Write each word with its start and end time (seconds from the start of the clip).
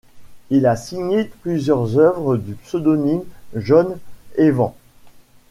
Il 0.49 0.65
a 0.65 0.77
signé 0.77 1.25
plusieurs 1.43 1.95
œuvres 1.99 2.35
du 2.35 2.55
pseudonyme 2.55 3.21
John 3.53 3.99
Evans. 4.35 4.73